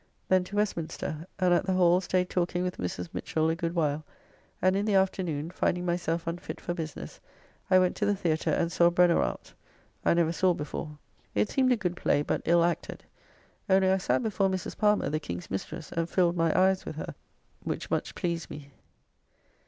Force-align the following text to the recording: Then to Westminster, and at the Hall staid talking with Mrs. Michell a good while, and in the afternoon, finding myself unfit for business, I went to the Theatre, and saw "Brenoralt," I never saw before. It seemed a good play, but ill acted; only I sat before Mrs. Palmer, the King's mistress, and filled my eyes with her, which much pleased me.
Then 0.29 0.43
to 0.45 0.55
Westminster, 0.55 1.27
and 1.37 1.53
at 1.53 1.67
the 1.67 1.73
Hall 1.73 2.01
staid 2.01 2.27
talking 2.27 2.63
with 2.63 2.77
Mrs. 2.79 3.09
Michell 3.13 3.51
a 3.51 3.55
good 3.55 3.75
while, 3.75 4.03
and 4.59 4.75
in 4.75 4.85
the 4.87 4.95
afternoon, 4.95 5.51
finding 5.51 5.85
myself 5.85 6.25
unfit 6.25 6.59
for 6.59 6.73
business, 6.73 7.19
I 7.69 7.77
went 7.77 7.95
to 7.97 8.07
the 8.07 8.15
Theatre, 8.15 8.49
and 8.49 8.71
saw 8.71 8.89
"Brenoralt," 8.89 9.53
I 10.03 10.15
never 10.15 10.31
saw 10.31 10.55
before. 10.55 10.97
It 11.35 11.51
seemed 11.51 11.71
a 11.71 11.77
good 11.77 11.95
play, 11.95 12.23
but 12.23 12.41
ill 12.45 12.63
acted; 12.63 13.03
only 13.69 13.89
I 13.89 13.97
sat 13.99 14.23
before 14.23 14.49
Mrs. 14.49 14.75
Palmer, 14.75 15.07
the 15.11 15.19
King's 15.19 15.51
mistress, 15.51 15.91
and 15.91 16.09
filled 16.09 16.35
my 16.35 16.51
eyes 16.59 16.83
with 16.83 16.95
her, 16.95 17.13
which 17.63 17.91
much 17.91 18.15
pleased 18.15 18.49
me. 18.49 18.71